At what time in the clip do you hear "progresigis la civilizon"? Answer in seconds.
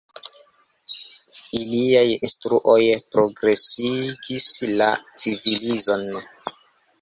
3.17-6.11